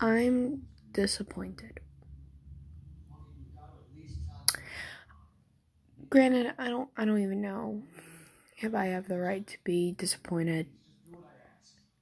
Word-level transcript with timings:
I'm 0.00 0.62
disappointed. 0.92 1.80
Granted, 6.08 6.54
I 6.56 6.68
don't 6.68 6.88
I 6.96 7.04
don't 7.04 7.20
even 7.20 7.42
know 7.42 7.82
if 8.58 8.74
I 8.74 8.86
have 8.86 9.08
the 9.08 9.18
right 9.18 9.46
to 9.46 9.58
be 9.64 9.92
disappointed. 9.92 10.68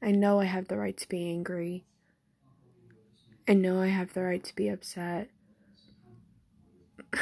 I 0.03 0.10
know 0.10 0.40
I 0.40 0.44
have 0.44 0.69
the 0.69 0.76
right 0.76 0.96
to 0.96 1.08
be 1.08 1.28
angry. 1.28 1.87
I 3.48 3.54
know 3.54 3.80
I 3.80 3.88
have 3.88 4.13
the 4.13 4.22
right 4.22 4.44
to 4.44 4.54
be 4.54 4.69
upset. 4.69 5.31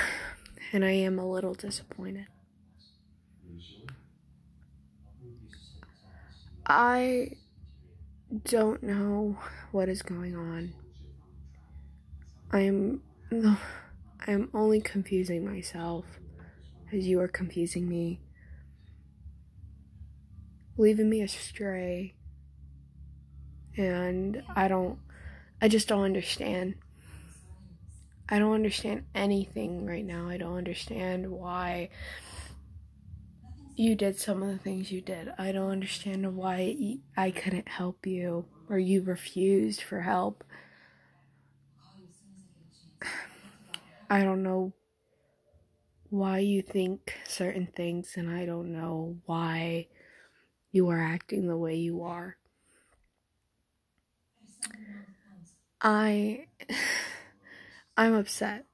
And 0.72 0.84
I 0.84 0.90
am 0.90 1.20
a 1.20 1.30
little 1.30 1.54
disappointed. 1.54 2.26
I 6.66 7.36
don't 8.42 8.82
know 8.82 9.38
what 9.70 9.88
is 9.88 10.02
going 10.02 10.36
on. 10.36 10.72
I'm 12.50 13.02
I'm 14.26 14.50
only 14.54 14.80
confusing 14.80 15.44
myself 15.44 16.04
as 16.92 17.06
you 17.06 17.20
are 17.20 17.28
confusing 17.28 17.88
me. 17.88 18.20
Leaving 20.76 21.08
me 21.08 21.22
astray. 21.22 22.14
And 23.76 24.42
I 24.54 24.68
don't 24.68 24.98
I 25.60 25.68
just 25.68 25.88
don't 25.88 26.02
understand. 26.02 26.74
I 28.28 28.38
don't 28.38 28.54
understand 28.54 29.04
anything 29.14 29.86
right 29.86 30.04
now. 30.04 30.28
I 30.28 30.38
don't 30.38 30.56
understand 30.56 31.30
why 31.30 31.90
you 33.76 33.94
did 33.96 34.18
some 34.18 34.42
of 34.42 34.48
the 34.48 34.58
things 34.58 34.92
you 34.92 35.00
did. 35.00 35.32
I 35.36 35.52
don't 35.52 35.70
understand 35.70 36.36
why 36.36 36.98
I 37.16 37.30
couldn't 37.30 37.68
help 37.68 38.06
you 38.06 38.46
or 38.68 38.78
you 38.78 39.02
refused 39.02 39.82
for 39.82 40.00
help. 40.02 40.44
I 44.10 44.22
don't 44.22 44.42
know 44.42 44.74
why 46.10 46.38
you 46.38 46.62
think 46.62 47.14
certain 47.26 47.66
things, 47.74 48.12
and 48.16 48.30
I 48.30 48.46
don't 48.46 48.72
know 48.72 49.16
why 49.26 49.88
you 50.70 50.88
are 50.90 51.02
acting 51.02 51.48
the 51.48 51.56
way 51.56 51.74
you 51.74 52.02
are. 52.02 52.36
I. 55.80 56.46
I'm 57.96 58.14
upset. 58.14 58.66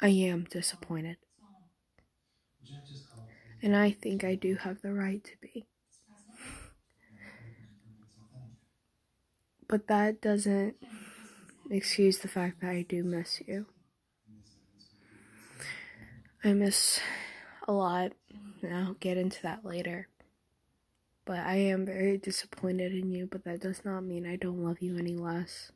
I 0.00 0.08
am 0.08 0.44
disappointed. 0.44 1.16
And 3.62 3.74
I 3.74 3.90
think 3.90 4.22
I 4.24 4.34
do 4.34 4.54
have 4.56 4.82
the 4.82 4.92
right 4.92 5.22
to 5.24 5.32
be. 5.40 5.66
But 9.68 9.88
that 9.88 10.20
doesn't 10.20 10.76
excuse 11.70 12.18
the 12.18 12.28
fact 12.28 12.60
that 12.60 12.70
I 12.70 12.82
do 12.88 13.04
miss 13.04 13.42
you. 13.46 13.66
I 16.42 16.52
miss 16.52 17.00
a 17.66 17.72
lot, 17.72 18.12
and 18.62 18.74
I'll 18.74 18.94
get 18.94 19.18
into 19.18 19.42
that 19.42 19.64
later. 19.64 20.08
But 21.24 21.40
I 21.40 21.56
am 21.56 21.84
very 21.84 22.16
disappointed 22.16 22.92
in 22.92 23.10
you, 23.10 23.26
but 23.26 23.44
that 23.44 23.60
does 23.60 23.84
not 23.84 24.02
mean 24.02 24.24
I 24.24 24.36
don't 24.36 24.64
love 24.64 24.80
you 24.80 24.96
any 24.96 25.16
less. 25.16 25.72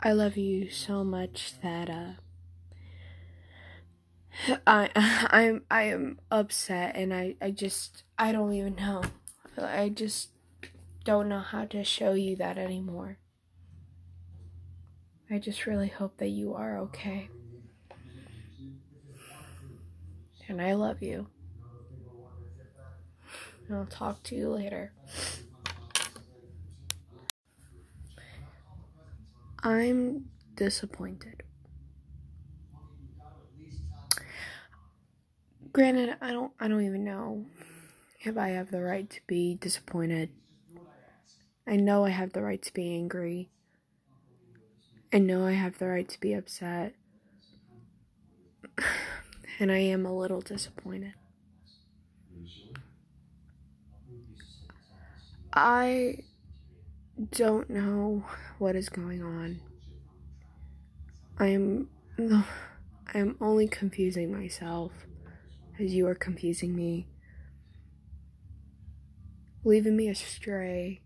I 0.00 0.12
love 0.12 0.36
you 0.36 0.70
so 0.70 1.04
much 1.04 1.60
that 1.62 1.90
uh 1.90 2.12
I 4.66 4.90
I'm 5.30 5.62
I 5.70 5.82
am 5.84 6.20
upset 6.30 6.96
and 6.96 7.12
I 7.14 7.36
I 7.40 7.50
just 7.50 8.04
I 8.18 8.32
don't 8.32 8.52
even 8.54 8.76
know. 8.76 9.02
I 9.58 9.88
just 9.88 10.30
don't 11.04 11.28
know 11.28 11.40
how 11.40 11.64
to 11.66 11.84
show 11.84 12.12
you 12.12 12.36
that 12.36 12.58
anymore. 12.58 13.18
I 15.30 15.38
just 15.38 15.66
really 15.66 15.88
hope 15.88 16.16
that 16.18 16.28
you 16.28 16.54
are 16.54 16.78
okay. 16.78 17.28
And 20.48 20.60
I 20.60 20.74
love 20.74 21.02
you. 21.02 21.28
And 23.68 23.76
I'll 23.76 23.86
talk 23.86 24.22
to 24.24 24.34
you 24.34 24.50
later. 24.50 24.92
I'm 29.62 30.24
disappointed. 30.56 31.44
Granted, 35.72 36.16
I 36.20 36.32
don't 36.32 36.52
I 36.58 36.66
don't 36.66 36.84
even 36.84 37.04
know 37.04 37.46
if 38.22 38.36
I 38.36 38.48
have 38.48 38.72
the 38.72 38.82
right 38.82 39.08
to 39.08 39.20
be 39.28 39.54
disappointed. 39.54 40.30
I 41.66 41.76
know 41.76 42.04
I 42.04 42.10
have 42.10 42.32
the 42.32 42.42
right 42.42 42.60
to 42.60 42.72
be 42.72 42.92
angry. 42.92 43.50
I 45.12 45.18
know 45.18 45.46
I 45.46 45.52
have 45.52 45.78
the 45.78 45.86
right 45.86 46.08
to 46.08 46.20
be 46.20 46.34
upset. 46.34 46.94
And 49.58 49.70
I 49.70 49.76
am 49.76 50.06
a 50.06 50.16
little 50.16 50.40
disappointed. 50.40 51.12
I 55.52 56.20
don't 57.32 57.68
know 57.68 58.24
what 58.58 58.74
is 58.74 58.88
going 58.88 59.22
on. 59.22 59.60
I'm 61.38 61.90
I'm 63.14 63.36
only 63.38 63.68
confusing 63.68 64.32
myself 64.32 64.92
as 65.80 65.94
you 65.94 66.06
are 66.06 66.14
confusing 66.14 66.74
me. 66.74 67.06
Leaving 69.64 69.96
me 69.96 70.08
astray. 70.08 71.02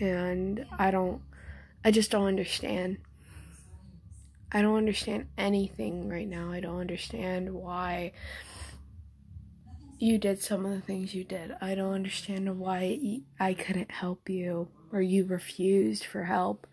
And 0.00 0.66
I 0.78 0.90
don't 0.90 1.22
I 1.84 1.90
just 1.90 2.10
don't 2.10 2.26
understand. 2.26 2.98
I 4.50 4.60
don't 4.62 4.76
understand 4.76 5.28
anything 5.38 6.08
right 6.08 6.26
now. 6.26 6.50
I 6.50 6.60
don't 6.60 6.80
understand 6.80 7.52
why 7.52 8.12
you 9.98 10.18
did 10.18 10.42
some 10.42 10.66
of 10.66 10.72
the 10.72 10.80
things 10.80 11.14
you 11.14 11.24
did. 11.24 11.54
I 11.60 11.74
don't 11.74 11.94
understand 11.94 12.58
why 12.58 13.20
I 13.38 13.54
couldn't 13.54 13.90
help 13.90 14.28
you 14.28 14.68
or 14.92 15.00
you 15.00 15.24
refused 15.24 16.04
for 16.04 16.24
help. 16.24 16.66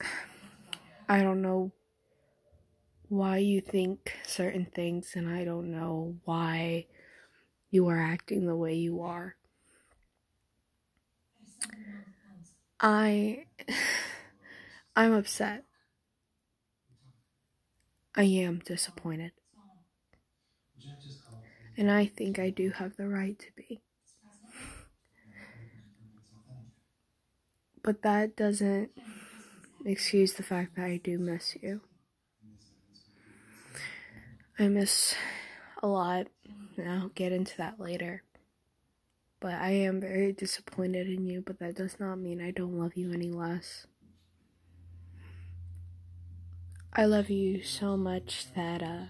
I 1.08 1.22
don't 1.22 1.42
know 1.42 1.72
why 3.12 3.36
you 3.36 3.60
think 3.60 4.16
certain 4.26 4.64
things, 4.64 5.12
and 5.14 5.28
I 5.28 5.44
don't 5.44 5.70
know 5.70 6.16
why 6.24 6.86
you 7.70 7.86
are 7.88 8.00
acting 8.00 8.46
the 8.46 8.56
way 8.56 8.74
you 8.74 9.02
are. 9.02 9.36
I. 12.80 13.44
I'm 14.96 15.12
upset. 15.12 15.64
I 18.14 18.24
am 18.24 18.60
disappointed. 18.64 19.32
And 21.76 21.90
I 21.90 22.06
think 22.06 22.38
I 22.38 22.48
do 22.48 22.70
have 22.70 22.96
the 22.96 23.08
right 23.08 23.38
to 23.38 23.46
be. 23.56 23.82
But 27.82 28.02
that 28.02 28.36
doesn't 28.36 28.90
excuse 29.84 30.34
the 30.34 30.42
fact 30.42 30.76
that 30.76 30.84
I 30.84 30.98
do 31.02 31.18
miss 31.18 31.56
you. 31.62 31.82
I 34.62 34.68
miss 34.68 35.16
a 35.82 35.88
lot, 35.88 36.28
and 36.76 36.88
I'll 36.88 37.08
get 37.08 37.32
into 37.32 37.56
that 37.56 37.80
later. 37.80 38.22
But 39.40 39.54
I 39.54 39.70
am 39.70 40.00
very 40.00 40.32
disappointed 40.32 41.08
in 41.08 41.26
you, 41.26 41.40
but 41.40 41.58
that 41.58 41.74
does 41.74 41.98
not 41.98 42.20
mean 42.20 42.40
I 42.40 42.52
don't 42.52 42.78
love 42.78 42.92
you 42.94 43.12
any 43.12 43.32
less. 43.32 43.88
I 46.92 47.06
love 47.06 47.28
you 47.28 47.64
so 47.64 47.96
much 47.96 48.52
that 48.54 48.84
uh 48.84 49.06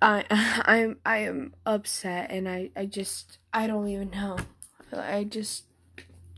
I 0.00 0.24
I'm 0.64 0.96
I 1.04 1.18
am 1.18 1.52
upset 1.66 2.30
and 2.30 2.48
I 2.48 2.70
I 2.74 2.86
just 2.86 3.36
I 3.52 3.66
don't 3.66 3.88
even 3.88 4.12
know. 4.12 4.38
I 4.94 5.24
just 5.24 5.64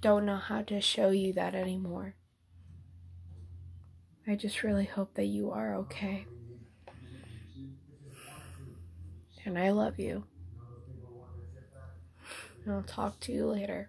don't 0.00 0.26
know 0.26 0.38
how 0.38 0.62
to 0.62 0.80
show 0.80 1.10
you 1.10 1.32
that 1.34 1.54
anymore. 1.54 2.16
I 4.26 4.34
just 4.34 4.64
really 4.64 4.86
hope 4.86 5.14
that 5.14 5.26
you 5.26 5.52
are 5.52 5.76
okay. 5.76 6.26
And 9.46 9.56
I 9.56 9.70
love 9.70 10.00
you. 10.00 10.24
And 12.64 12.74
I'll 12.74 12.82
talk 12.82 13.20
to 13.20 13.32
you 13.32 13.46
later. 13.46 13.88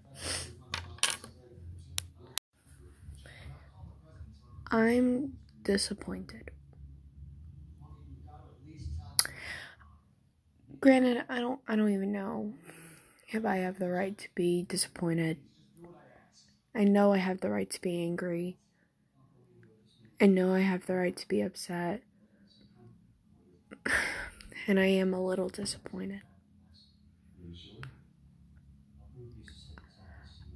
I'm 4.69 5.33
disappointed. 5.63 6.51
Granted, 10.79 11.23
I 11.27 11.39
don't 11.39 11.59
I 11.67 11.75
don't 11.75 11.89
even 11.91 12.11
know 12.11 12.53
if 13.29 13.43
I 13.43 13.57
have 13.57 13.79
the 13.79 13.89
right 13.89 14.15
to 14.15 14.27
be 14.35 14.61
disappointed. 14.61 15.37
I 16.75 16.83
know 16.83 17.13
I 17.13 17.17
have 17.17 17.41
the 17.41 17.49
right 17.49 17.69
to 17.71 17.81
be 17.81 17.99
angry. 18.03 18.59
I 20.21 20.27
know 20.27 20.53
I 20.53 20.59
have 20.59 20.85
the 20.85 20.95
right 20.95 21.17
to 21.17 21.27
be 21.27 21.41
upset 21.41 22.03
and 24.67 24.79
I 24.79 24.87
am 24.87 25.13
a 25.13 25.23
little 25.23 25.47
disappointed. 25.47 26.21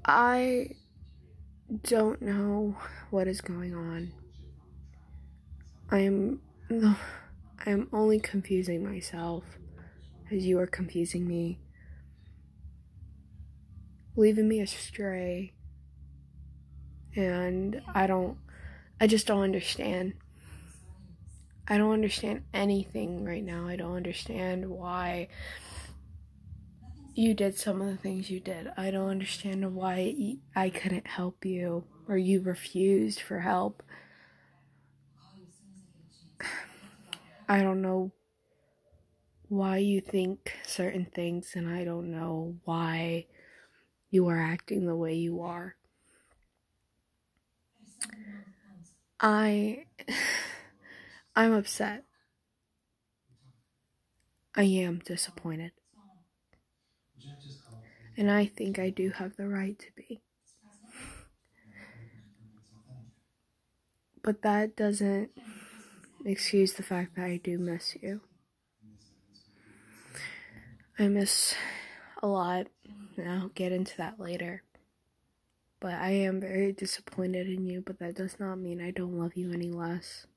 I 0.03 0.75
don't 1.83 2.21
know 2.21 2.75
what 3.09 3.27
is 3.27 3.39
going 3.39 3.73
on. 3.73 4.11
I'm 5.89 6.41
I'm 7.65 7.87
only 7.93 8.19
confusing 8.19 8.83
myself 8.83 9.43
as 10.31 10.45
you 10.45 10.59
are 10.59 10.67
confusing 10.67 11.27
me. 11.27 11.59
Leaving 14.17 14.49
me 14.49 14.59
astray. 14.59 15.53
And 17.15 17.81
I 17.93 18.07
don't 18.07 18.37
I 18.99 19.07
just 19.07 19.27
don't 19.27 19.41
understand. 19.41 20.13
I 21.71 21.77
don't 21.77 21.94
understand 21.94 22.44
anything 22.53 23.23
right 23.23 23.45
now. 23.45 23.65
I 23.65 23.77
don't 23.77 23.95
understand 23.95 24.69
why 24.69 25.29
you 27.15 27.33
did 27.33 27.57
some 27.57 27.79
of 27.81 27.88
the 27.88 27.95
things 27.95 28.29
you 28.29 28.41
did. 28.41 28.69
I 28.75 28.91
don't 28.91 29.07
understand 29.07 29.73
why 29.73 30.35
I 30.53 30.69
couldn't 30.69 31.07
help 31.07 31.45
you 31.45 31.85
or 32.09 32.18
you 32.18 32.41
refused 32.41 33.21
for 33.21 33.39
help. 33.39 33.83
I 37.47 37.62
don't 37.62 37.81
know 37.81 38.12
why 39.47 39.77
you 39.77 40.01
think 40.01 40.51
certain 40.68 41.06
things, 41.06 41.53
and 41.56 41.69
I 41.69 41.85
don't 41.85 42.12
know 42.12 42.57
why 42.65 43.27
you 44.09 44.27
are 44.27 44.41
acting 44.41 44.88
the 44.88 44.95
way 44.97 45.13
you 45.13 45.39
are. 45.39 45.77
I. 49.21 49.85
I'm 51.36 51.54
upset. 51.54 52.04
I 54.56 54.63
am 54.63 55.00
disappointed. 55.00 55.72
And 58.18 58.30
I 58.30 58.45
think 58.45 58.78
I 58.78 58.89
do 58.89 59.12
have 59.12 59.38
the 59.38 59.48
right 59.48 59.80
to 59.80 59.88
be. 59.95 60.22
But 64.22 64.42
that 64.44 64.75
doesn't 64.75 65.31
excuse 66.25 66.74
the 66.74 66.83
fact 66.83 67.16
that 67.16 67.25
I 67.25 67.38
do 67.38 67.57
miss 67.57 67.95
you. 68.01 68.22
I 71.00 71.07
miss 71.07 71.56
a 72.22 72.28
lot, 72.28 72.68
and 73.18 73.30
I'll 73.30 73.48
get 73.48 73.72
into 73.72 73.98
that 73.98 74.19
later. 74.19 74.63
But 75.80 75.94
I 75.95 76.12
am 76.12 76.39
very 76.39 76.74
disappointed 76.74 77.48
in 77.48 77.66
you, 77.66 77.81
but 77.81 77.98
that 78.00 78.16
does 78.16 78.39
not 78.39 78.57
mean 78.60 78.81
I 78.81 78.92
don't 78.92 79.18
love 79.18 79.36
you 79.36 79.51
any 79.51 79.72
less. 79.72 80.28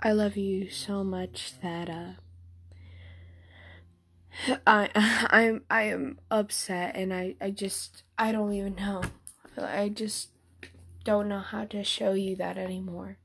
I 0.00 0.12
love 0.12 0.36
you 0.36 0.70
so 0.70 1.02
much 1.02 1.54
that 1.60 1.90
uh 1.90 2.12
I 4.66 4.90
I'm 5.30 5.62
I 5.68 5.82
am 5.84 6.18
upset 6.30 6.94
and 6.94 7.12
I 7.12 7.34
I 7.40 7.50
just 7.50 8.04
I 8.16 8.30
don't 8.30 8.52
even 8.52 8.76
know. 8.76 9.02
I 9.56 9.88
just 9.88 10.28
don't 11.02 11.28
know 11.28 11.40
how 11.40 11.64
to 11.64 11.82
show 11.82 12.12
you 12.12 12.36
that 12.36 12.58
anymore. 12.58 13.18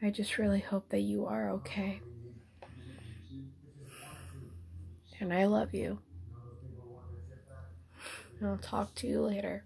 I 0.00 0.10
just 0.10 0.38
really 0.38 0.60
hope 0.60 0.88
that 0.90 1.00
you 1.00 1.26
are 1.26 1.50
okay. 1.50 2.00
And 5.18 5.34
I 5.34 5.46
love 5.46 5.74
you. 5.74 5.98
And 8.38 8.48
I'll 8.48 8.56
talk 8.56 8.94
to 8.96 9.06
you 9.06 9.20
later. 9.20 9.64